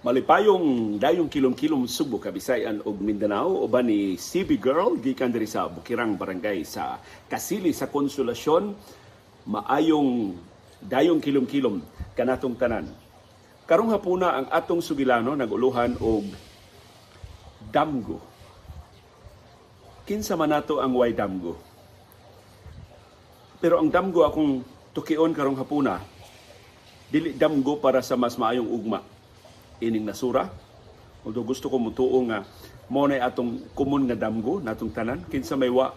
[0.00, 6.16] Malipayong dayong kilom-kilom Subo, Kabisayan ug Mindanao uban ni CB Girl gikan diri sa Bukirang
[6.16, 6.96] Barangay sa
[7.28, 8.72] Kasili sa Konsolasyon
[9.44, 10.40] maayong
[10.80, 11.84] dayong kilom-kilom
[12.16, 12.88] kanatong tanan.
[13.68, 16.32] Karong hapuna ang atong sugilano naguluhan og
[17.68, 18.24] damgo.
[20.08, 21.60] Kinsa man nato ang way damgo.
[23.60, 24.64] Pero ang damgo akong
[24.96, 26.00] tukion karong hapuna
[27.12, 29.19] dili damgo para sa mas maayong ugma
[29.80, 30.48] ining nasura.
[31.24, 32.44] Although gusto ko mutuo nga
[32.88, 35.92] mo na atong kumun nga damgo natong tanan kinsa may wa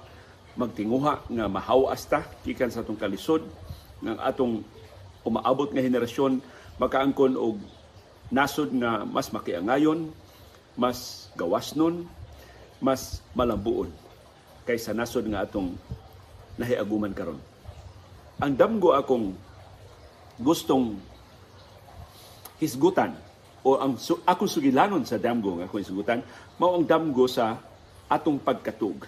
[0.60, 3.42] magtinguha nga mahawas ta gikan sa atong kalisod
[4.04, 4.62] ng atong
[5.24, 6.44] umaabot nga henerasyon
[6.78, 7.58] makaangkon og
[8.34, 10.10] nasod nga mas makiangayon,
[10.74, 12.10] mas gawasnon,
[12.82, 13.94] mas malambuon
[14.66, 15.78] kaysa nasod nga atong
[16.58, 17.38] nahiaguman karon.
[18.42, 19.38] Ang damgo akong
[20.42, 20.98] gustong
[22.58, 23.14] hisgutan
[23.64, 26.20] o ang su, akong sugilanon sa damgo nga akong hisgutan
[26.60, 27.56] mao ang damgo sa
[28.12, 29.08] atong pagkatug.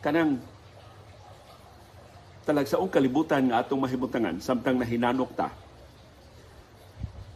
[0.00, 0.38] Kanang
[2.46, 5.50] talagsaong kalibutan nga atong mahimutangan samtang nahinanok ta.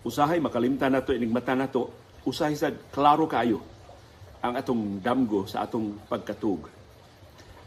[0.06, 1.90] Usahay makalimtan nato inig mata nato,
[2.22, 3.60] usahay sa klaro kayo
[4.44, 6.68] ang atong damgo sa atong pagkatug.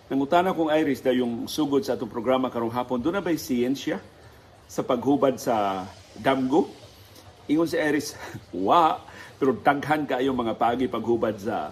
[0.07, 3.99] Nangutana kong Iris da yung sugod sa atong programa karong hapon, doon na ba'y siyensya
[4.69, 5.83] sa paghubad sa
[6.15, 6.69] damgo?
[7.47, 8.15] Ingon si Iris,
[8.67, 8.99] wa,
[9.39, 11.71] pero daghan kaayo mga pagi paghubad sa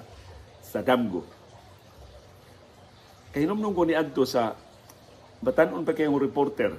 [0.64, 1.24] sa damgo.
[3.36, 4.56] Kahinom ko ni Adto sa
[5.44, 6.72] batanon pa kayong reporter,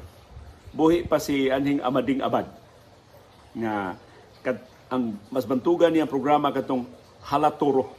[0.72, 2.48] buhi pa si Anhing Amading Abad
[3.56, 3.97] nga
[4.41, 6.88] kat, ang mas bantugan niya programa katong
[7.27, 7.92] Halatoro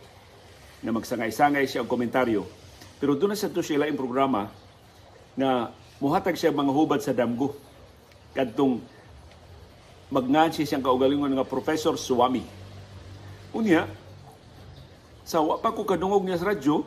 [0.81, 2.45] na magsangay-sangay siya ang komentaryo
[2.97, 4.49] pero doon na sa to siya programa
[5.37, 5.69] na
[6.01, 7.53] muhatag siya mga hubad sa damgo.
[8.33, 8.81] Kadtong
[10.13, 12.43] magngan siya siyang kaugalingon nga Professor Suwami.
[13.51, 13.87] Unya,
[15.27, 16.83] sa pa ko kadungog niya sa radyo,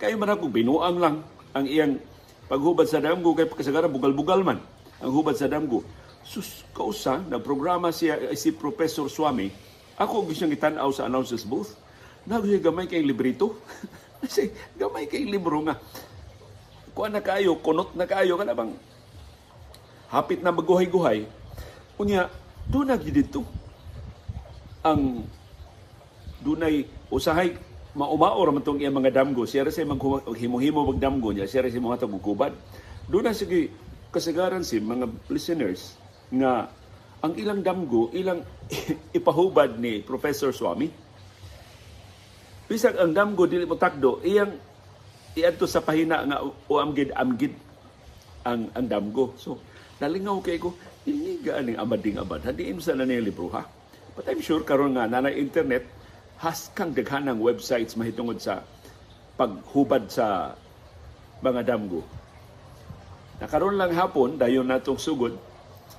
[0.00, 1.16] kayo man ako binuang lang
[1.52, 2.00] ang iyang
[2.48, 4.58] paghubad sa damgo kay kasagaran bugal-bugal man
[5.02, 5.84] ang hubad sa damgo.
[6.22, 9.50] Sus, kausa, nagprograma siya eh, si Professor Swami,
[9.98, 11.74] ako gusto niyang itanaw sa announcers booth.
[12.22, 13.58] Nagsiya gamay kay librito.
[14.22, 15.74] Kasi gamay kay libro nga.
[16.94, 18.72] Kuha na kayo, kunot na kayo, ka na bang
[20.12, 21.24] hapit na maguhay-guhay.
[21.96, 22.28] Unya,
[22.68, 23.42] doon na dito.
[24.82, 25.26] Ang
[26.42, 27.54] dunay usahay
[27.94, 29.46] maumaor man tong iyang mga damgo.
[29.46, 31.46] Siya rin maghimo-himo magdamgo niya.
[31.46, 32.52] Siya rin mga tagugubad.
[33.06, 33.70] Doon na sige
[34.12, 35.96] kasagaran si mga listeners
[36.28, 36.68] nga
[37.22, 38.42] ang ilang damgo, ilang
[39.18, 40.90] ipahubad ni Professor Swami
[42.72, 44.56] Bisag ang damgo dili mo takdo, iyang
[45.36, 47.52] iadto sa pahina nga o amgid amgid
[48.48, 49.36] ang ang damgo.
[49.36, 49.60] So,
[50.00, 50.72] nalingaw kay ko,
[51.08, 52.42] ini gaaning amading abad.
[52.46, 53.66] Hadiin sa na niya libro ha.
[54.12, 55.88] But I'm sure karon nga nanay internet
[56.42, 58.66] has kang daghanang websites mahitungod sa
[59.38, 60.52] paghubad sa
[61.40, 62.04] mga damgo.
[63.40, 65.34] Nakaroon lang hapon, dayon natong sugod,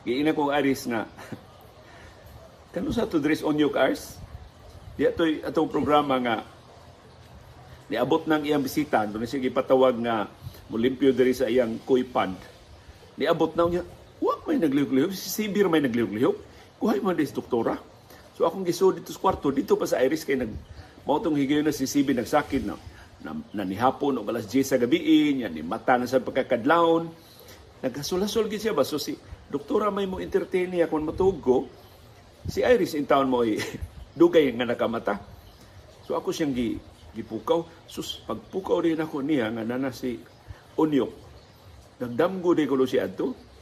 [0.08, 1.04] giina kong aris nga,
[2.72, 4.16] kano sa to dress on your cars?
[4.96, 6.36] Di ato'y atong programa nga
[7.94, 10.26] Niabot ng iyang bisita, doon siya ipatawag nga
[10.72, 12.34] mulimpyo diri sa iyang koi pond.
[13.20, 13.84] Niabot na niya,
[14.54, 16.38] may naglihok-lihok, si Sibir may naglihok-lihok.
[16.78, 17.74] Kuhay man dis doktora.
[18.38, 20.54] So akong giso dito sa kwarto, dito pa sa Iris kay nag
[21.10, 22.78] mautong higayon na si Sibir nagsakit na,
[23.26, 25.02] na, na nihapon o alas 10 sa gabi,
[25.34, 27.10] niya ni mata na sa pagkakadlawon.
[27.82, 28.86] Nagkasulasol gid siya ba?
[28.86, 29.18] So si
[29.50, 31.66] doktora may mo entertain niya kung matug ko,
[32.46, 33.42] si Iris in town mo
[34.20, 35.18] dugay nga nakamata.
[36.06, 36.78] So ako siyang gi
[37.14, 37.90] gipukaw.
[37.90, 40.18] Sus, pagpukaw din ako niya nga nana si
[40.78, 41.12] Unyok.
[42.02, 43.53] Nagdamgo din ko si Adto.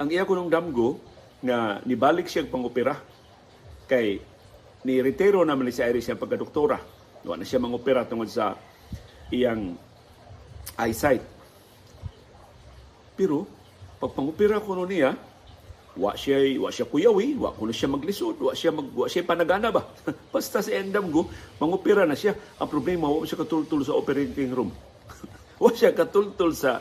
[0.00, 0.96] Ang iya ko nung damgo
[1.44, 2.96] nga nibalik siya pangopera
[3.84, 4.16] kay
[4.88, 6.80] ni retiro naman si Iris siya pagkadoktora.
[7.20, 8.56] Wa na siya mangopera tungod sa
[9.28, 9.76] iyang
[10.80, 11.20] eyesight.
[13.12, 13.44] Pero
[14.00, 15.12] pag pangopera ko niya,
[16.00, 19.68] wa siya wa siya kuyawi, wa kuno siya maglisod, wa siya mag wa siya panagana
[19.68, 19.84] ba.
[20.32, 21.28] Basta si Endam go,
[21.60, 22.32] mangopera na siya.
[22.56, 24.72] Ang problema wa siya katultul sa operating room.
[25.60, 26.80] wa siya katultul sa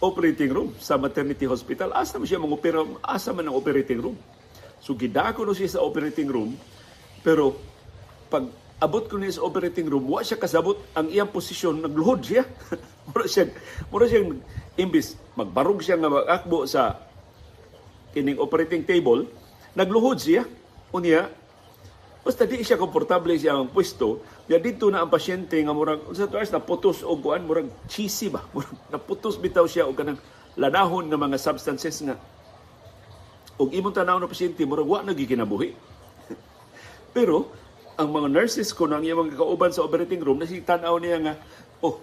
[0.00, 1.92] operating room sa maternity hospital.
[1.92, 4.16] Asa man siya mangopera, asa man ang operating room.
[4.80, 6.56] So gidako no siya sa operating room,
[7.20, 7.60] pero
[8.32, 8.48] pag
[8.80, 12.48] abot ko niya sa operating room, wa siya kasabot ang iyang posisyon, nagluhod siya.
[13.12, 13.44] mura siya,
[13.92, 14.24] mura siya
[14.80, 16.96] imbis magbarog siya nga magakbo sa
[18.16, 19.28] kining operating table,
[19.76, 20.48] nagluhod siya.
[20.90, 21.30] Unya,
[22.20, 26.28] basta di siya komportable siya ang pwesto, ya dito na ang pasyente nga murag sa
[26.28, 30.20] tuwas na putos og kuan murag cheesy ba murag naputos bitaw siya og kanang
[30.60, 32.20] lanahon nga mga substances nga
[33.56, 35.72] og imong tanaw na pasyente murag wa na gikinabuhi
[37.16, 37.50] Pero,
[38.00, 41.34] ang mga nurses ko nang iyang kauban sa operating room, nasitanaw niya nga,
[41.84, 42.00] oh,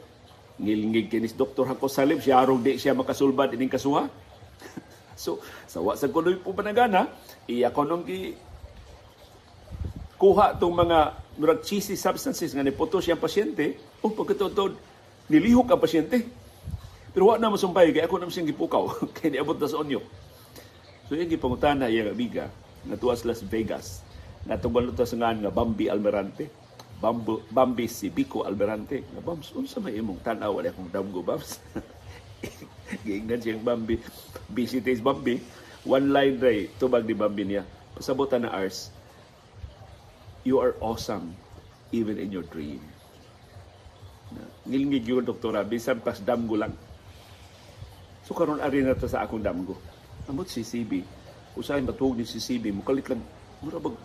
[0.62, 1.66] ngilingig kinis Dr.
[1.66, 4.10] Hako Salim, siya arong di siya makasulbad ining kasuha.
[5.18, 7.10] so, sawa sa kuloy po panagana,
[7.50, 8.06] iya ko nung
[10.18, 14.74] kuha tong mga murag cheesy substances nga niputo siyang pasyente, oh, pagkatotod,
[15.30, 16.26] nilihok ang pasyente.
[17.14, 20.02] Pero wa na masumpay, kaya ako naman siyang gipukaw, kaya niabot na sa onyo.
[21.08, 22.50] So yung gipangutana iya amiga,
[22.84, 24.02] nga tuwas Las Vegas,
[24.44, 26.68] natunggal ito sa nga Bambi Almerante.
[26.98, 29.06] Bambu, Bambi si Bico Almerante.
[29.06, 31.62] Nga, Bams, unsa may imong tanaw, wala akong damgo, Bams.
[33.06, 34.02] Giingnan siyang Bambi.
[34.50, 35.38] Busy Bambi.
[35.86, 37.64] One line ray, tubag ni Bambi niya.
[37.94, 38.90] Pasabutan na Ars,
[40.48, 41.36] you are awesome
[41.92, 42.80] even in your dream.
[44.64, 46.72] Ngilngig yun, doktora, bisan pas damgo lang.
[48.24, 49.76] So karon ari na to sa akong damgo.
[50.28, 51.04] Amot si CB,
[51.56, 53.24] usahay matuog ni si CB, mukalit lang,
[53.64, 53.96] mura bag,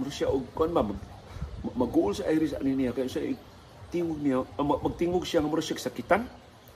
[0.00, 0.96] mura siya, og kuan ba, mag,
[1.76, 3.36] mag-uol sa iris ani niya, kaya siya,
[3.92, 6.24] tingog niya, ah, mag- magtingog siya, nga mura siya sakitan.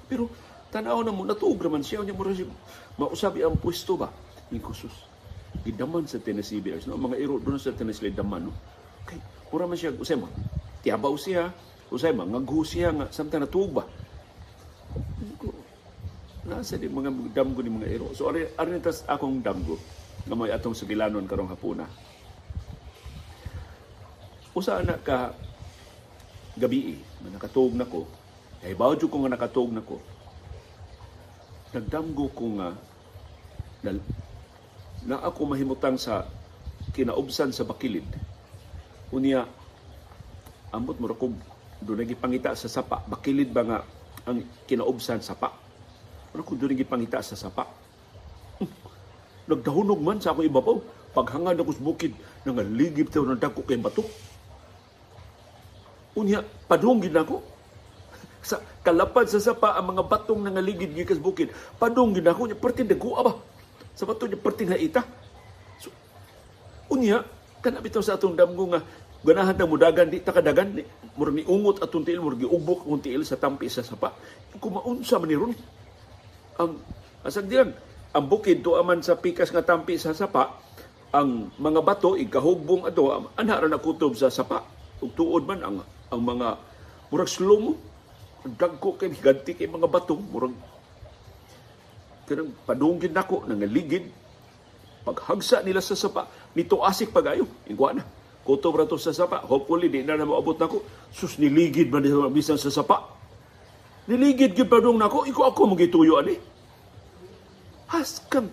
[0.05, 0.28] Pero,
[0.69, 2.44] tanaw na mo, natuog naman siya, niya mura siya,
[3.00, 4.12] mausabi ang pwesto ba?
[4.52, 4.93] Yung kusus.
[5.64, 7.00] Gidaman sa Tennessee Bears, no?
[7.00, 8.55] mga iro doon sa Tennessee daman, no?
[9.11, 9.19] Kay,
[9.51, 10.31] mura man siya, usay mo,
[10.87, 11.51] tiyabaw siya,
[11.91, 13.85] usay mo, ngaghu siya, nga, samtang natuog ba?
[16.51, 18.11] nasa di mga damgo ni mga iro.
[18.11, 19.79] So ari ari akong damgo
[20.27, 21.87] nga may atong sugilanon karong hapuna.
[24.51, 25.31] Usa na ka
[26.59, 28.11] gabi na nakatuog nako.
[28.61, 29.97] Kay bawd ko nga nakatuog nako.
[31.71, 32.69] Nagdamgo ko nga
[33.87, 33.91] na,
[35.07, 36.27] na ako mahimutang sa
[36.93, 38.05] kinaubsan sa bakilid.
[39.11, 39.43] Unya
[40.71, 41.35] ambot mo ra ko
[41.83, 43.03] doon nagipangita sa sapa.
[43.11, 43.79] Bakilid ba nga
[44.29, 45.51] ang kinaubsan sapa?
[46.31, 47.67] Ano kung doon pangita sa sapa?
[48.62, 48.71] Hmm.
[49.51, 50.85] Nagdahunog man sa akong iba po.
[51.11, 52.12] Paghangad ako sa bukid,
[52.47, 54.07] nangaligib tayo ng dako kay bato.
[56.15, 56.39] Unya,
[56.71, 57.43] padungin ako.
[58.47, 61.51] Sa kalapad sa sapa, ang mga batong nangaligid gikas bukid,
[61.83, 62.47] padungin ako.
[62.47, 63.35] Nya, perti daguha ba?
[63.99, 65.03] Sa bato niya, perti nga ita.
[65.83, 65.91] So,
[66.95, 67.27] unya,
[67.61, 68.81] kanap ito sa atong damgo nga,
[69.21, 70.83] ganahan na mudagan, di takadagan, ni,
[71.17, 74.17] murag ni ungot atong tiil, murag giubok kung tiil sa tampi sa sapa.
[74.57, 75.53] Kumaunsa man ni ron
[76.61, 76.77] ang
[77.25, 77.73] asag diyan
[78.12, 80.61] ang bukid tuaman sa pikas nga tampi sa sapa
[81.11, 84.61] ang mga bato ikahugbong ato ana ra nakutob sa sapa.
[85.01, 85.77] Ug tuod man ang
[86.12, 86.49] ang mga
[87.09, 87.77] murag slow
[88.45, 90.53] dagko kay giganti kay mga bato murag
[92.29, 94.07] kanang padunggin nako nangaligid
[95.06, 98.05] paghagsa nila sa sapa nito asik pagayo ingwa na
[98.44, 102.61] kutob ra sa sapa hopefully di na na maabot nako sus niligid man nila bisan
[102.61, 103.05] sa sapa
[104.08, 106.50] niligid gid padung nako iko ako magituyo ani
[107.91, 108.47] Haskam.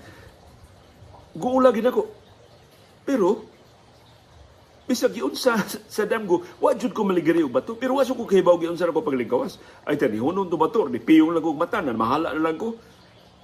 [1.37, 2.09] Guula gid ako.
[3.05, 3.45] Pero,
[4.89, 7.77] bisag giun sa, sa damgo, wa jud ko maligari og bato.
[7.77, 9.61] Pero waso ko kahibaw giun sa ako paglingkawas.
[9.85, 12.73] Ay tani, hunon to bato, di piyong lang kong mata, na mahala na lang ko.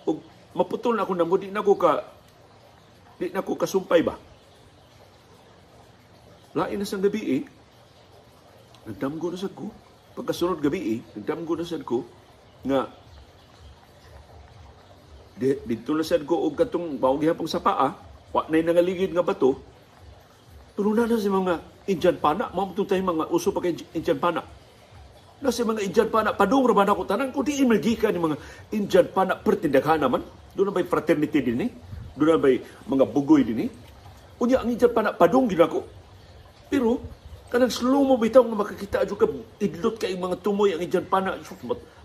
[0.09, 0.17] Og
[0.57, 2.01] maputol na ako na mo, di na ko ka,
[3.23, 4.19] di na ko kasumpay ba?
[6.59, 7.43] Lain na sa gabi eh,
[8.83, 9.71] nagdamgo na sad ko.
[10.13, 12.03] Pagkasunod gabi eh, nagdamgo na sad ko,
[12.67, 12.91] nga
[15.39, 17.95] di, dito na sad ko og katong baog gihapon sa paa
[18.35, 19.55] wa nay nangaligid nga bato.
[20.75, 22.49] Pero na na si mga Indian pana.
[22.51, 24.41] Mao tayo mga uso pa kay Indian pana.
[25.39, 28.37] Na si mga Indian pana padung ra ba ko tanan ko di imagika ni mga
[28.73, 30.25] Indian pana pertindaghan naman.
[30.53, 31.71] Doon na bay fraternity din eh
[32.17, 33.69] doon na bay mga bugoy din eh
[34.41, 35.85] unya ang Indian pana padung gid ako
[36.67, 37.01] pero
[37.53, 39.29] kanang slow mo bitaw nga makakita adyo ka
[39.61, 41.37] idlot kay mga tumoy ang Indian pana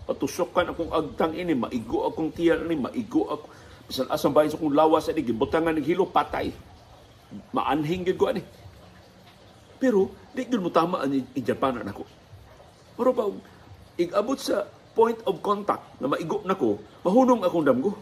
[0.09, 3.45] patusokan akong agtang ini, maigo akong tiyan ini, maigo ako.
[3.85, 6.49] Bisan asang bahin sa kong lawas ini, gibutangan ng hilo, patay.
[7.53, 8.41] Maanhing gid ko ani.
[9.77, 12.09] Pero, di gid mo tama ang Japan na ako.
[12.97, 13.23] Pero pa,
[14.01, 14.65] igabot sa
[14.97, 17.93] point of contact na maigo na ko, mahunong akong damgo.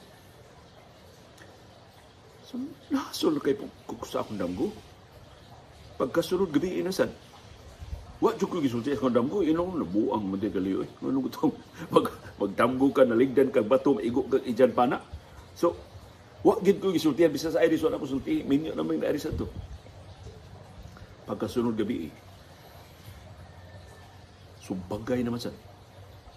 [2.47, 2.55] So,
[2.87, 3.59] nasol kay
[4.07, 4.71] sa akong damgo.
[5.99, 7.11] Pagkasunod gabi inasan,
[8.17, 10.89] Wa jud ko gisulti sa damgo inom na buang man di kaliyo eh.
[11.05, 11.53] Ano gutong
[11.93, 12.09] mag
[12.41, 14.97] magdamgo ka naligdan kag bato maigo kag ijan pana.
[15.53, 15.77] So
[16.41, 19.45] wa gid ko gisulti bisa sa iris wala ko sulti minyo na may nairis to.
[21.29, 22.13] Pagkasunod gabi eh.
[24.65, 25.53] Sumbagay naman sa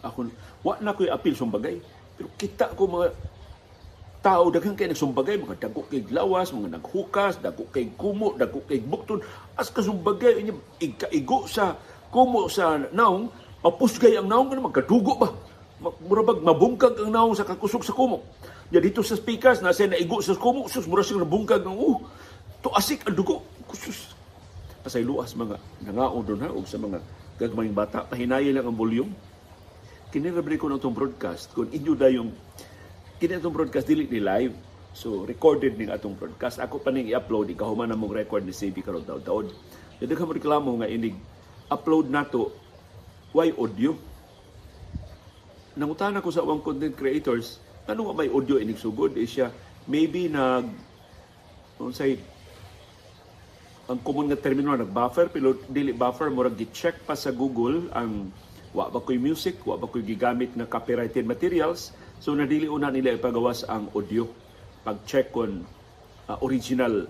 [0.04, 0.28] ako
[0.60, 1.80] wa na ko'y apil sumbagay
[2.16, 3.08] pero kita ko mga
[4.20, 8.80] tao daghang kay nagsumbagay mga dagko kay lawas mga naghukas dagko kay kumo dagko kay
[8.84, 9.24] bukton.
[9.56, 11.76] As kasumbagay inya igkaigo sa
[12.12, 13.32] kumo sa naong
[13.64, 15.28] mapusgay ang naong kana magkadugo ba?
[16.04, 18.20] Murabag mabungkag ang naong sa kakusog sa kumo.
[18.68, 21.98] Ya dito sa speakers na siya naigo sa kumo sus mura siyang nabungkag ng uh
[22.60, 23.40] to asik ang dugo.
[23.72, 24.12] Sus
[24.84, 25.56] pasayloas mga
[25.88, 27.00] nangaon doon ha, o sa mga
[27.40, 29.12] gagmayng bata, pahinayin lang ang volume.
[30.12, 32.34] Kinirabre ko na itong broadcast, kung inyo da yung,
[33.20, 34.56] kini itong broadcast, dili ni live.
[34.96, 36.56] So, recorded ning atong broadcast.
[36.56, 39.52] Ako pa ning i-upload, ikahuman na mong record ni CB karon taon-taon.
[40.00, 41.12] Jadi ka reklamo nga inig
[41.68, 42.48] upload nato
[43.36, 43.92] why audio.
[45.76, 49.12] Nangutana ko sa mga content creators, ano nga may audio inig sugod?
[49.14, 49.52] Eh siya,
[49.84, 50.66] maybe nag,
[51.92, 52.16] say,
[53.84, 58.32] ang common nga termino nag-buffer pero dili buffer murag gi-check pa sa Google ang
[58.72, 63.16] wa ba koy music, wa ba koy gigamit na copyrighted materials so nadili una nila
[63.16, 64.28] ipagawas ang audio
[64.84, 65.64] pag-check kon
[66.28, 67.04] uh, original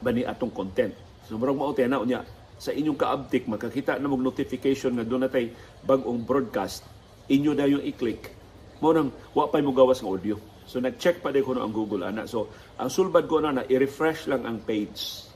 [0.00, 0.92] ba ni atong content.
[1.24, 2.20] So murag mao na unya
[2.56, 5.52] sa inyong kaabtik makakita na mog notification nga doon natay
[5.84, 6.84] bag-ong broadcast
[7.28, 8.32] inyo na yung i-click
[8.80, 10.36] mo nang wa pa mo gawas ng audio.
[10.68, 12.28] So nag-check pa ko no ang Google ana.
[12.28, 15.26] So ang sulbad ko na na i-refresh lang ang page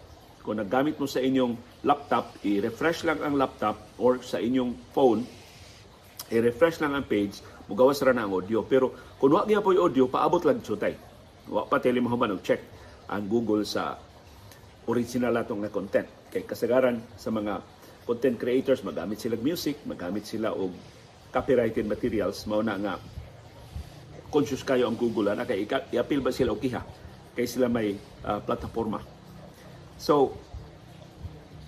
[0.40, 5.28] kung naggamit mo sa inyong laptop, i-refresh lang ang laptop or sa inyong phone,
[6.32, 8.66] i-refresh lang ang page, mugawas ra na ang audio.
[8.66, 8.90] Pero
[9.22, 10.98] kung wag niya po yung audio, paabot lang chutay.
[11.46, 12.58] Wa pa tele mo man check
[13.06, 13.94] ang Google sa
[14.90, 16.08] original atong nga content.
[16.34, 17.62] Kay kasagaran sa mga
[18.02, 20.74] content creators, magamit sila music, magamit sila og
[21.30, 22.94] copyrighted materials, mao na nga
[24.34, 26.82] conscious kayo ang Google ana kay i-appeal ba sila og kiha
[27.34, 29.02] kay sila may uh, plataforma
[30.00, 30.32] So,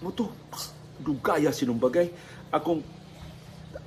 [0.00, 0.32] mo to,
[1.04, 2.08] dugaya sinumbagay.
[2.48, 2.80] Akong,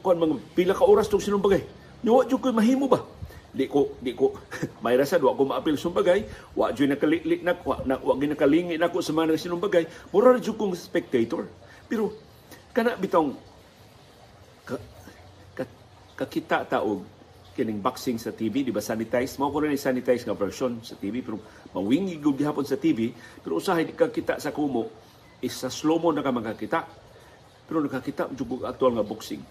[0.06, 1.66] kuan mga pila ka oras tong sinumbagay.
[2.06, 3.02] Niwa jud ko mahimo ba?
[3.50, 4.38] Di ko, di ko,
[4.86, 6.22] may rasa, wa ko maapil sumbagay,
[6.54, 9.90] wa jud nakaliklik na, wa, na, wa ginakalingi na ko sa mga sinumbagay.
[10.14, 11.50] Mura jud kong spectator.
[11.90, 12.14] Pero,
[12.78, 13.34] kana bitong,
[14.70, 14.78] ka,
[15.58, 15.64] ka,
[16.14, 17.02] kakita taog,
[17.58, 19.42] kining boxing sa TV, di ba sanitize?
[19.42, 21.42] Mao ko rin sanitize nga version sa TV, pero
[21.74, 24.92] mawingi gud gihapon sa TV, pero usahay di ka kita sa kumo,
[25.40, 26.86] is sa slow mo na ka makakita.
[27.66, 29.42] Pero nakakita jud aktual nga boxing.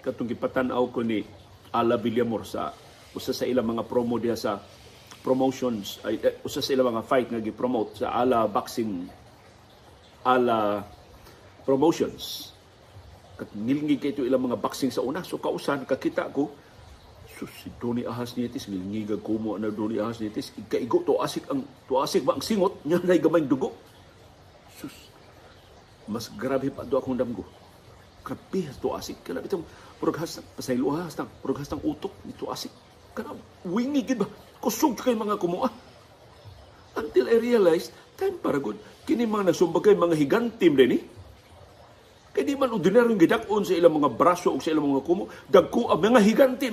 [0.00, 1.26] Katong gipatan-aw ko ni
[1.70, 2.74] Ala Villamor sa
[3.14, 4.62] usa sa ilang mga promo diha sa
[5.20, 9.06] promotions ay uh, usa sa ilang mga fight nga gi-promote sa Ala Boxing
[10.26, 10.84] Ala
[11.66, 12.54] Promotions.
[13.36, 15.24] Kat nilingig kay ito ilang mga boxing sa una.
[15.24, 16.50] So kausan kakita ko
[17.40, 21.64] Sus, si Tony Ahas Nietis, ngilingigag kumo na Tony Ahas Nietis, ikaigo, to asik ang,
[21.88, 23.72] to asik ba ang singot, niya na gamay dugo.
[24.76, 25.08] Sus,
[26.04, 27.48] mas grabe pa do akong damgo.
[28.20, 29.24] Grabe, to asik.
[30.00, 31.12] Kaya itong puraghas, pasayluhas,
[31.44, 32.72] puraghas ng utok, ito asik.
[33.12, 33.36] Kana,
[33.68, 34.26] wingigid ba?
[34.56, 35.68] Kusog kay mga kumuha.
[36.96, 38.80] Until I realized, time para good.
[39.04, 41.02] Kini mga nagsumbagay mga higantim din eh
[42.30, 45.26] Kaya di man ordinaryong gidakon sa ilang mga braso o sa ilang mga kumo.
[45.50, 46.70] Dagko ang mga higanti,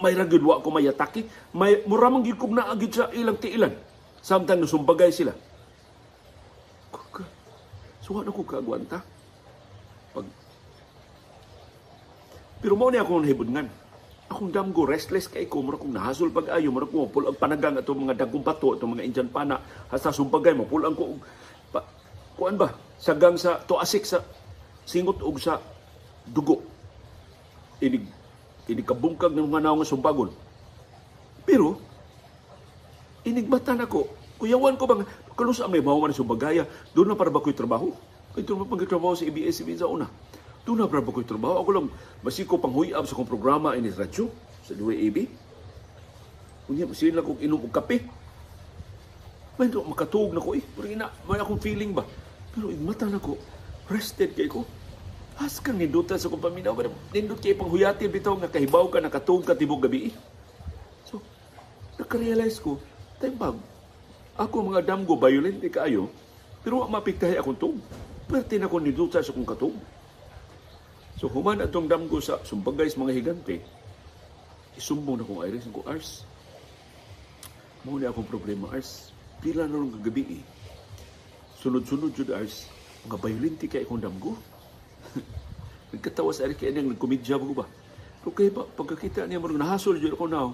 [0.00, 1.28] may ragidwa ko may atake.
[1.52, 3.76] May muramang gikog na agid sa ilang tiilan.
[4.24, 5.36] Samtang nasumbagay sila.
[8.00, 9.04] So ano ko kaagwanta?
[10.16, 10.26] Pag...
[12.60, 13.66] Pero mo ni akong nahibudngan.
[14.30, 18.24] Akong damgo, restless kay ko, mura kong nahasol pag-ayo, mura kong pulang panagang ato mga
[18.24, 19.60] dagong bato, itong mga Indian pana,
[19.92, 21.20] hasta sumbagay mo, pulang ko,
[21.68, 21.84] pa,
[22.34, 24.24] kuan ba, sagang sa, tuasik sa
[24.88, 25.60] singot og sa
[26.24, 26.64] dugo.
[27.84, 28.08] Inig
[28.64, 30.32] inig kabungkag ng mga naong sumbagon.
[31.44, 31.76] Pero
[33.28, 34.08] inigmatan ako,
[34.40, 35.02] kuyawan ko bang
[35.36, 36.64] kalus ang may mahuman sa bagaya,
[36.96, 37.92] doon na para ba ko'y trabaho?
[38.34, 40.10] Ito na pagkatrabaho sa ABS-CBN sa una.
[40.64, 41.60] Doon na para ba ko'y trabaho?
[41.60, 41.86] Ako lang,
[42.24, 44.32] masiko pang huyab sa kong programa ini radyo
[44.64, 45.28] sa DWAB.
[46.64, 48.00] Kunya, masila kong inom og kape.
[49.60, 50.64] May makatuog na ko eh.
[50.64, 52.02] Pero ina, may akong feeling ba?
[52.56, 53.36] Pero igmatan ako,
[53.92, 54.64] rested kay ko.
[55.36, 56.72] As kang nindutan sa kong paminaw,
[57.12, 60.16] nindot kay panghuyatin bitaw nga kahibaw ka, nakatug ka tibok gabi.
[61.04, 61.20] So,
[62.00, 62.80] nakarealize ko,
[63.20, 63.56] time bag,
[64.34, 66.08] ako mga damgo violent kaayo,
[66.64, 67.76] pero mapiktahay akong tug.
[68.24, 69.76] Pwerte na ko nindutan sa kong katug.
[71.14, 73.62] So, human atong damgo sa sumbagay sa mga higante,
[74.74, 76.26] isumbong na kong iris ko, Ars,
[77.86, 79.14] muna akong problema, Ars.
[79.38, 80.42] Pila na nung gabi eh.
[81.60, 82.66] Sunod-sunod jud Ars
[83.04, 84.32] mga violente kay akong damgo.
[85.92, 87.68] Nagkatawa sa ari kay niyang nagkomedya ko ba.
[88.24, 90.48] Pero kay pa, pagkakita niya mo nahasol jud ako now.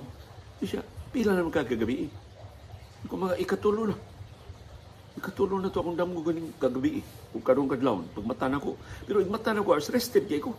[0.58, 0.82] Siya,
[1.14, 2.10] pila naman kagabi.
[3.06, 3.96] Kung mga ikatulo na.
[5.30, 7.06] Ikatulo na to akong damgo ganing kagabi.
[7.30, 8.75] Kung karong kadlawon, pag mata na ko.
[9.06, 10.58] Pero ig mata na ko, as rested kay ko.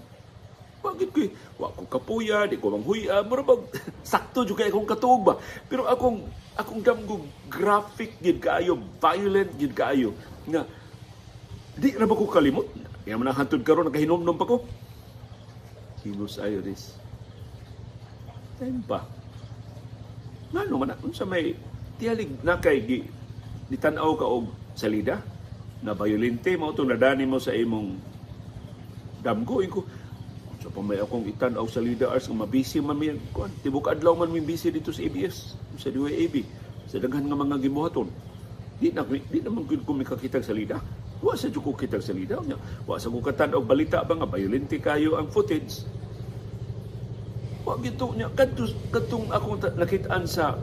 [0.80, 1.20] Bakit ko
[1.60, 3.20] Wa ko kapuya, di ko manghuya.
[3.28, 3.68] Mura bag,
[4.08, 5.36] sakto jud kay akong katuog ba.
[5.68, 6.24] Pero akong,
[6.56, 7.20] akong damgo
[7.52, 10.16] graphic gid kaayo, violent gid kaayo.
[10.48, 10.64] Nga,
[11.76, 12.68] Di na ba ko kalimot?
[13.04, 14.64] Kaya man hantod karon nakahinomnom pa ko.
[16.04, 16.96] Hinos Iris.
[18.60, 19.04] Time pa.
[20.52, 21.56] Ngano man unsa may
[21.96, 23.00] tiyalig na kay gi
[23.72, 24.52] ditanaw ka og
[24.82, 25.22] salida?
[25.82, 27.98] na violente mo ito nadani mo sa imong
[29.26, 29.82] damgo ko
[30.62, 34.14] so pa may akong itan-aw sa leader arts nga mabisi man mi kuan tibok adlaw
[34.14, 36.46] man mi busy dito sa ABS sa DYAB
[36.86, 38.06] sa daghan nga mga gibuhaton
[38.78, 40.78] di na di naman gud ko mikakita sa lida
[41.22, 44.30] wa sa jud ko kita sa nya wa sa ko katan og balita ba nga
[44.30, 45.86] violente kayo ang footage?
[47.62, 50.58] Wa gito nya kadto katong akong ta- nakitaan sa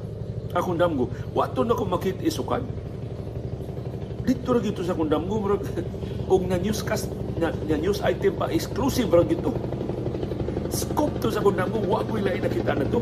[0.55, 2.63] akong damgo wa to na ko makit isukan
[4.29, 5.65] dito ra gito sa akong damgo murag
[6.29, 7.09] og na newscast
[7.41, 9.57] na, na news item pa exclusive ra gito.
[10.69, 13.01] Scope to sa akong damgo wa ko lain nakita na to.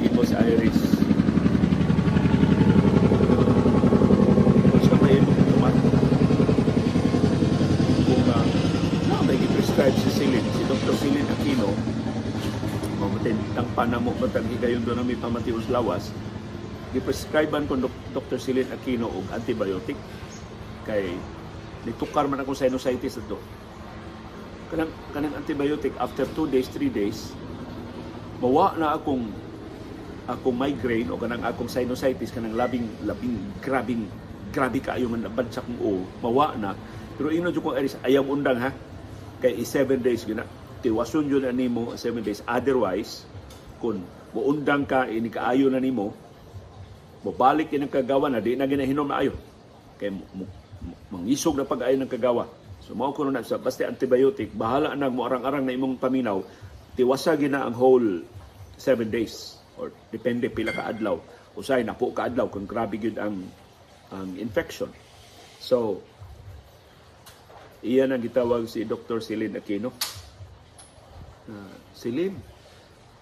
[0.00, 0.80] Imo si Iris.
[4.88, 5.76] Sa may imong tumat.
[8.08, 8.44] Kung uh,
[9.12, 10.96] na may i-prescribe si Silin, si Dr.
[10.96, 11.68] Silin Aquino,
[12.96, 14.16] mamatay ang panamo
[14.82, 16.10] may pamatius lawas,
[16.92, 17.78] gi-prescribean ko
[18.12, 18.36] Dr.
[18.36, 19.96] Silin Aquino og antibiotic.
[20.82, 21.14] Kay
[21.86, 23.38] nitukar man ako sinusitis ato.
[24.68, 27.30] Kanang kanang antibiotic after 2 days, 3 days,
[28.42, 29.30] mawa na akong
[30.26, 34.06] akong migraine o kanang akong sinusitis kanang labing labing grabing
[34.52, 36.74] grabe kaayo man labad sa kong o mawa na.
[37.16, 38.70] Pero ino jud ko aris ayaw undang ha?
[39.38, 40.44] Kay i 7 days gina
[40.82, 42.42] tiwason yun na nimo 7 days.
[42.44, 43.24] Otherwise
[43.78, 46.12] kun muundang ka ini kaayo na nimo.
[47.22, 49.36] Mabalik ini kagawa na di na ginahinom na ayo.
[50.00, 52.50] Kay mu- mu- mu- mangisog na pag-ayo ng kagawa.
[52.82, 56.42] So mao ko na sa basta antibiotic bahala na mo arang-arang na imong paminaw.
[56.98, 58.26] Tiwasa gina ang whole
[58.74, 61.22] 7 days or depende pila ka adlaw.
[61.54, 63.46] Usay na po ka adlaw kung grabe gyud ang
[64.10, 64.90] ang infection.
[65.62, 66.02] So
[67.86, 69.22] iyan ang gitawag si Dr.
[69.22, 69.94] Celine Aquino.
[71.46, 72.51] Uh, Celine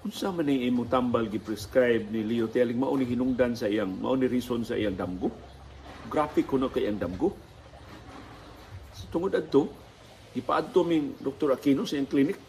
[0.00, 4.16] unsa man ni imong tambal gi-prescribe ni Leo Telling mao ni hinungdan sa iyang mao
[4.16, 5.28] ni reason sa iyang damgo?
[6.08, 7.36] Graphic kuno kay iyang damgo.
[8.96, 9.68] So, tungod adto
[10.32, 11.52] ipaadto ming Dr.
[11.52, 12.40] Aquino sa iyang clinic.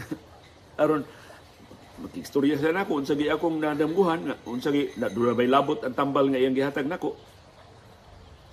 [0.80, 1.04] Aron
[2.00, 6.32] makigstorya sa nako unsa gi akong nadamguhan nga unsa gi na durabay labot ang tambal
[6.32, 7.12] nga iyang gihatag nako?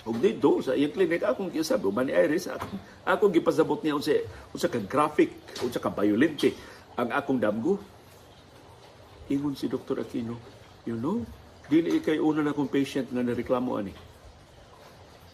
[0.03, 2.75] Ug dito sa iyang clinic akong gisabi man ni Iris akong,
[3.07, 4.19] akong gipasabot niya unsa
[4.51, 5.31] unsa ka graphic
[5.63, 6.51] unsa ka violente
[6.99, 7.79] ang akong damgo
[9.31, 10.03] ingon si Dr.
[10.03, 10.35] Aquino
[10.83, 11.23] you know
[11.71, 13.93] dili ikay una na kong patient nga nareklamo ani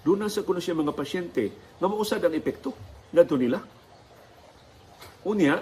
[0.05, 1.49] doon na sa kuno siya mga pasyente
[1.81, 2.71] nga mausad ang epekto
[3.11, 3.59] ngadto nila
[5.27, 5.59] Unya,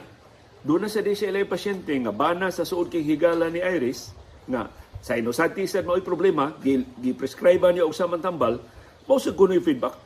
[0.61, 4.13] doon na sa di siya ilay pasyente nga bana sa suod kay higala ni Iris
[4.45, 4.69] nga
[5.01, 8.61] sinusitis at mao'y problema, gi- gi-prescribe niya og samang tambal,
[9.09, 9.97] mao sa kuno yung feedback.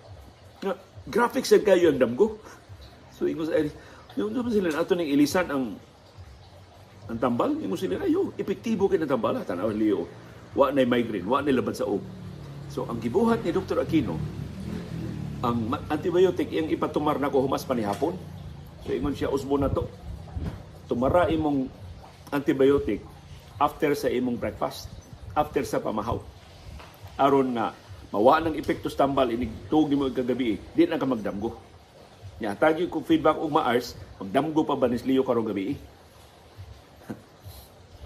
[0.63, 0.73] Nga,
[1.07, 2.39] graphic sa kayo ang damgo.
[3.15, 3.75] So, ingon sa Iris,
[4.15, 5.79] yung sila, ato ning ilisan ang
[7.09, 10.05] ang tambal, ingon sila, ayo, epektibo kay ng tambal, tanaw liyo.
[10.53, 12.01] Wa na migraine, wa na labad sa og.
[12.69, 13.81] So, ang gibuhat ni Dr.
[13.81, 14.21] Aquino,
[15.39, 18.11] ang antibiotic iyang ipatumar na ko humas pa ni hapon.
[18.83, 19.87] So ingon siya usbo na to.
[20.91, 21.71] Tumara imong
[22.27, 22.99] antibiotic
[23.55, 24.91] after sa imong breakfast,
[25.31, 26.19] after sa pamahaw.
[27.15, 27.71] Aron nga
[28.11, 31.55] mawa ng epekto tambal inig tuog mo kagabi, di na ka magdamgo.
[32.39, 35.75] Nya tagi ko feedback og maars, magdamgo pa ba ni Leo karong gabi?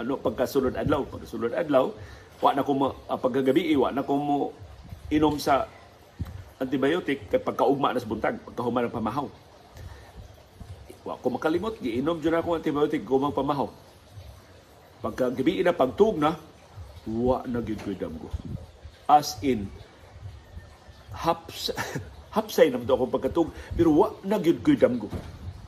[0.01, 1.93] Ano pagkasulod adlaw, pagkasulod adlaw,
[2.41, 2.71] wa na ko
[3.07, 4.37] ah, pagkagabi, wa na ko mo
[5.13, 5.69] inom sa
[6.57, 9.27] antibiotic kay pagkaugma na sa buntag, pagkahuma ng pamahaw.
[11.03, 13.69] Wa ko makalimot, giinom dyan ako antibiotic gumang pamahaw.
[15.03, 16.39] Pagka gabi na pagtug na,
[17.03, 18.31] wa na gyud damgo.
[19.05, 19.67] As in,
[21.11, 21.75] haps,
[22.37, 25.11] hapsay na ako pagkatug, pero wa na gyud damgo.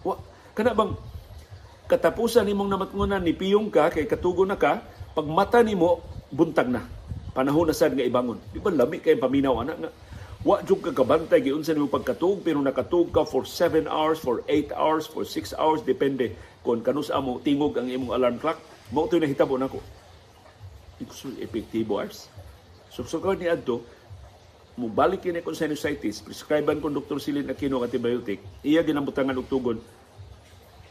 [0.01, 0.15] Wa,
[0.55, 0.95] kana bang
[1.85, 4.81] katapusan nimong namatngunan ni piyong ka kay katugo na ka
[5.13, 6.01] pag mata nimo
[6.33, 6.83] buntag na.
[7.35, 8.39] Panahon na sad nga ibangon.
[8.51, 9.91] Di ba lami kay paminaw ana nga?
[10.45, 14.73] Wa jud ka kabantay giunsa nimo pagkatug pero nakatug ka for 7 hours for 8
[14.73, 16.33] hours for 6 hours depende
[16.65, 18.57] kung kanus amo tingog ang imong alarm clock.
[18.89, 19.81] Mo to nahitabo nako.
[21.43, 22.31] Epektibo hours
[22.95, 23.83] so so ni adto
[24.79, 27.19] mo balik kini kung sinusitis prescribean kon Dr.
[27.19, 29.83] Silin Aquino ng antibiotic iya ginambutangan og tugon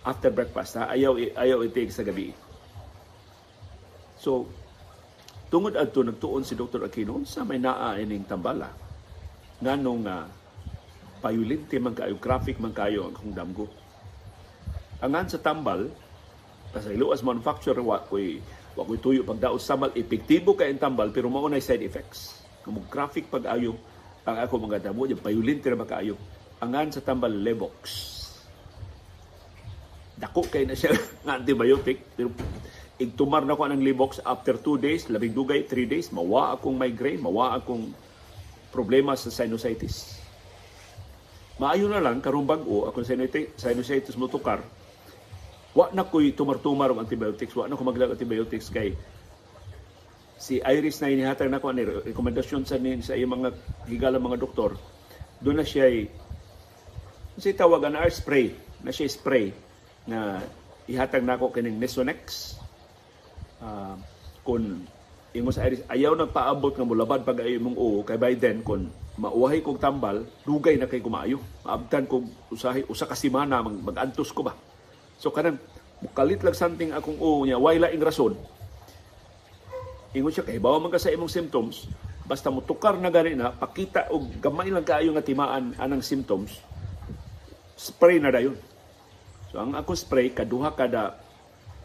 [0.05, 2.31] after breakfast ha ayaw ayaw i-take sa gabi.
[4.21, 4.45] So
[5.49, 6.85] tungod adto nagtuon si Dr.
[6.85, 8.69] Aquino sa may naa ining tambala?
[9.65, 10.29] Nganong uh,
[11.25, 13.67] payulente man kayo graphic man kayo ang kung damgo.
[15.01, 15.89] Angan sa tambal
[16.75, 18.43] sa iluas manufacturer wa koy
[18.75, 22.45] wa koy tuyo pagdaot sa tambal epektibo kay ang tambal pero mao na side effects.
[22.61, 23.77] Kamo graphic pag-ayo
[24.25, 26.17] ang ako mga damo yung payulente ra ba kaayo?
[26.61, 28.14] Angan sa tambal levox
[30.25, 30.97] dako kay na siya
[31.29, 32.01] nga antibiotic.
[32.17, 32.33] Pero
[32.97, 37.21] igtumar na ko ng libox after 2 days, labing dugay, 3 days, mawa akong migraine,
[37.21, 37.93] mawa akong
[38.73, 40.17] problema sa sinusitis.
[41.61, 44.65] Maayo na lang, karong bag-o, akong sinusitis mo tukar,
[45.75, 48.95] wa na ko'y tumar-tumar ang antibiotics, wa na ko maglag antibiotics kay
[50.39, 53.55] si Iris na inihatag na ko ni rekomendasyon sa nin sa iyang mga
[53.87, 54.75] higala mga doktor.
[55.43, 56.11] Doon na siya ay
[57.39, 58.55] si tawagan na spray?
[58.83, 59.55] Na siya spray
[60.05, 60.41] na
[60.85, 62.55] ihatag na ko kining Nesonex
[63.65, 63.97] uh,
[64.45, 64.85] kung
[65.35, 69.65] ingo sa Iris ayaw nagpaabot nga mulabad pag ayo mong oo kay Biden kung mauhay
[69.65, 74.47] kog tambal dugay na kay kumayo maabtan kog usahay usa ka semana mag, magantos ko
[74.47, 74.55] ba?
[75.19, 75.59] So kanang
[76.05, 78.37] mukalit lang something akong oo niya wala ing rason?
[80.15, 81.89] Ingon siya kay bawa man ka sa imong symptoms
[82.25, 86.57] basta mo tukar na gani na pakita og gamay lang kaayo nga timaan anang symptoms
[87.77, 88.57] spray na dayon
[89.55, 91.15] so ang ako spray kaduha kada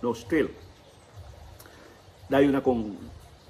[0.01, 0.49] nostril.
[2.25, 2.97] Dayon akong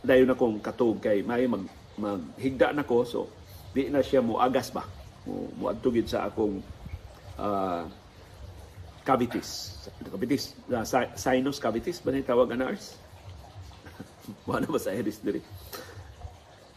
[0.04, 1.64] dayon akong katog kay may mag
[1.96, 3.32] maghigda na ko so
[3.72, 4.84] di na siya mo agas ba
[5.24, 6.60] mo muadtugid sa akong
[7.40, 7.88] uh,
[9.08, 9.80] cavities.
[10.12, 10.84] Cavities uh,
[11.16, 12.76] sinus cavities ba ni tawag ana
[14.52, 15.40] wala ba sa iris diri?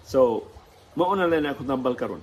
[0.06, 0.46] So
[0.94, 2.22] mao na lang ako tambal karon.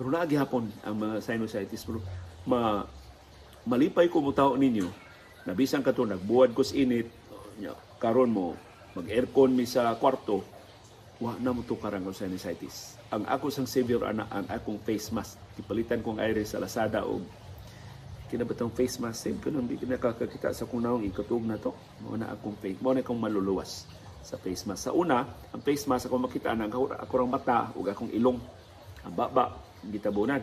[0.00, 2.00] Pero naagi hapon ang mga sinusitis pero
[2.48, 2.88] ma
[3.68, 4.88] malipay ko mo tao ninyo
[5.44, 7.08] nabisan ka to nagbuwad ko sa init
[8.00, 8.56] karon mo
[8.96, 10.42] mag-aircon mi sa kwarto,
[11.20, 12.96] wa na mo to karang sinusitis.
[13.12, 15.38] Ang ako sang savior ana ang akong face mask.
[15.60, 17.22] Ipalitan kong iris sa Lazada og
[18.30, 21.74] kinabatang face mask same ko nang nakakakita sa kung naong ikatug na to.
[22.02, 23.86] Mo na akong face, mo na akong maluluwas
[24.24, 24.90] sa face mask.
[24.90, 28.38] Sa una, ang face mask ako makita nang ako rang mata ug akong ilong.
[29.06, 29.54] Ang baba,
[29.86, 30.40] gitabunan.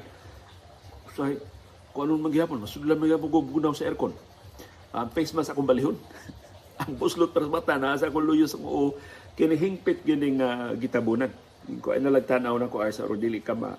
[1.17, 1.25] So,
[1.97, 4.13] kung anong mangyapon, masudlan magyapon ko bunaw sa aircon.
[4.93, 5.97] Ang face mask akong balihon.
[6.81, 8.93] ang buslot para sa mata na sa akong luyos ang oo
[9.33, 11.33] kinihingpit gining uh, gitabunan
[11.81, 13.73] ko ay nalagtanaw na ko ay sa dili ka ma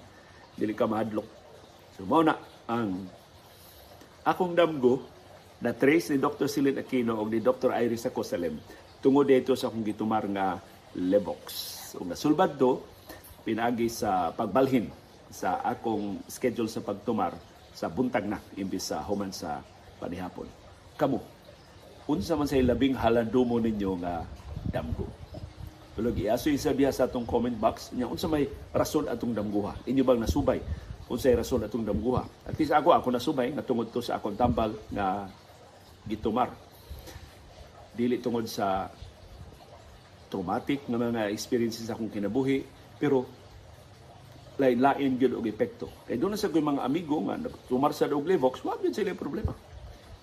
[0.59, 1.27] dili ka mahadlok
[1.95, 2.35] so mao na
[2.67, 3.07] ang
[4.27, 5.07] akong damgo
[5.63, 6.47] na trace ni Dr.
[6.47, 7.75] Silin Aquino o ni Dr.
[7.75, 8.59] Iris Acosalem
[8.99, 10.59] tungod dito sa akong gitumar nga
[10.95, 11.43] Levox.
[11.95, 12.83] So nasulbad do
[13.47, 14.91] pinagi sa pagbalhin
[15.31, 17.35] sa akong schedule sa pagtumar
[17.79, 19.63] sa buntag na imbis sa human sa
[20.03, 20.51] panihapon.
[20.99, 21.23] Kamo,
[22.11, 24.27] unsa man say labing halandumo ninyo nga
[24.75, 25.07] damgo.
[25.95, 29.79] Tulog iaso isa biya sa atong comment box nya unsa may rason atong damguha.
[29.87, 30.59] Inyo bang nasubay
[31.07, 32.27] unsay rason atong damguha?
[32.51, 35.31] At least ako ako nasubay nga tungod to sa akong tambal nga
[36.03, 36.51] gitumar.
[37.95, 38.91] Dili tungod sa
[40.27, 42.67] traumatic nga mga experiences akong kinabuhi
[42.99, 43.38] pero
[44.59, 45.87] lain-lain gyud og epekto.
[46.05, 47.39] Kay doon sa mga amigo nga
[47.71, 49.55] tumar sa og Levox, wa gyud sila problema.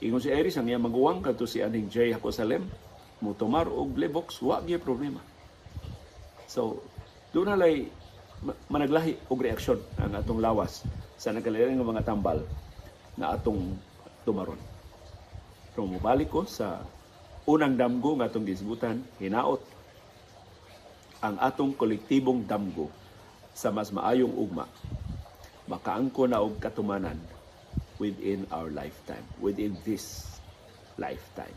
[0.04, 2.68] Ingon si Iris ang iya maguwang kadto si aning Jay Hakosalem
[3.24, 5.24] mo tomar og Blebox wa gyud problema.
[6.52, 6.84] So
[7.32, 7.88] doon halay
[8.68, 10.84] managlahi og reaksyon ang atong lawas
[11.16, 12.44] sa nagkalaring mga tambal
[13.16, 13.80] na atong
[14.28, 14.60] tumaron.
[15.72, 16.84] Pero mubalik ko sa
[17.48, 19.64] unang damgo nga atong gisbutan, hinaot
[21.24, 22.92] ang atong kolektibong damgo
[23.56, 24.68] sa mas maayong ugma.
[25.72, 27.16] Makaangko na og katumanan
[27.98, 30.36] within our lifetime, within this
[31.00, 31.56] lifetime.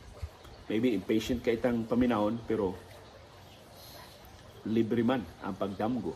[0.70, 2.78] Maybe impatient ka itang paminahon, pero
[4.70, 6.14] libre man ang pagdamgo.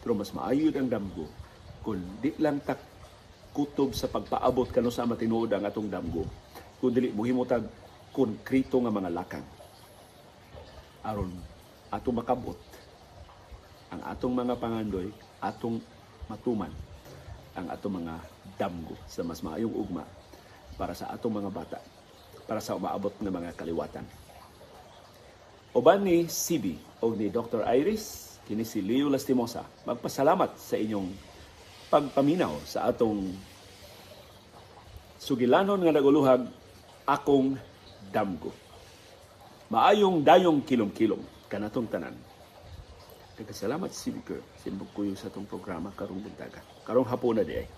[0.00, 1.28] Pero mas maayo ang damgo
[1.84, 2.80] kung di lang tak
[3.54, 6.26] kutob sa pagpaabot kano sa matinuod ang atong damgo,
[6.82, 7.62] kung dili muhimutag
[8.10, 9.46] konkrito nga mga lakang.
[11.06, 11.30] aron
[11.94, 12.58] atong makabot
[13.92, 15.78] ang atong mga pangandoy, atong
[16.26, 16.72] matuman
[17.56, 18.14] ang atong mga
[18.60, 20.04] damgo sa mas maayong ugma
[20.76, 21.78] para sa atong mga bata,
[22.44, 24.04] para sa umaabot ng mga kaliwatan.
[25.76, 27.64] Uban ni CB o ni Dr.
[27.68, 31.12] Iris, kini si Leo Lastimosa, magpasalamat sa inyong
[31.92, 33.32] pagpaminaw sa atong
[35.16, 36.48] sugilanon nga naguluhag
[37.08, 37.56] akong
[38.12, 38.52] damgo.
[39.72, 41.20] Maayong dayong kilom-kilom
[41.50, 42.14] kanatong tanan.
[43.36, 44.40] Nagkasalamat si Vicar.
[44.56, 46.64] Simbog ko sa itong programa karong buntaga.
[46.88, 47.68] Karong hapon na di ay.